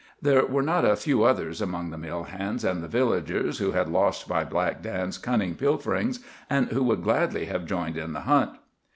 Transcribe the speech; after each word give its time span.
There 0.19 0.43
were 0.47 0.63
not 0.63 0.83
a 0.83 0.95
few 0.95 1.21
others 1.25 1.61
among 1.61 1.91
the 1.91 1.97
mill 1.99 2.23
hands 2.23 2.65
and 2.65 2.81
the 2.83 2.87
villagers 2.87 3.59
who 3.59 3.73
had 3.73 3.87
lost 3.87 4.27
by 4.27 4.43
Black 4.43 4.81
Dan's 4.81 5.19
cunning 5.19 5.53
pilferings, 5.53 6.21
and 6.49 6.69
who 6.69 6.81
would 6.85 7.03
gladly 7.03 7.45
have 7.45 7.67
joined 7.67 7.97
in 7.97 8.13
the 8.13 8.21
hunt. 8.21 8.53